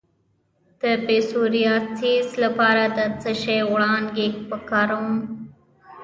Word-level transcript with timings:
د 0.81 0.83
پسوریازیس 1.05 2.29
لپاره 2.43 2.83
د 2.97 2.99
څه 3.21 3.31
شي 3.41 3.57
وړانګې 3.71 4.27
وکاروم؟ 4.49 5.15